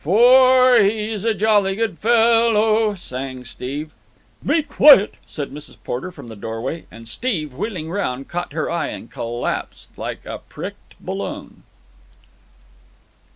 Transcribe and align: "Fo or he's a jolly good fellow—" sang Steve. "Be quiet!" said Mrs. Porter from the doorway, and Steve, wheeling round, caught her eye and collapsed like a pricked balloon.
"Fo 0.03 0.09
or 0.13 0.79
he's 0.79 1.25
a 1.25 1.35
jolly 1.35 1.75
good 1.75 1.99
fellow—" 1.99 2.95
sang 2.95 3.45
Steve. 3.45 3.93
"Be 4.43 4.63
quiet!" 4.63 5.13
said 5.27 5.51
Mrs. 5.51 5.77
Porter 5.83 6.11
from 6.11 6.27
the 6.27 6.35
doorway, 6.35 6.87
and 6.89 7.07
Steve, 7.07 7.53
wheeling 7.53 7.87
round, 7.91 8.27
caught 8.27 8.51
her 8.53 8.67
eye 8.67 8.87
and 8.87 9.11
collapsed 9.11 9.95
like 9.99 10.25
a 10.25 10.39
pricked 10.39 10.95
balloon. 10.99 11.61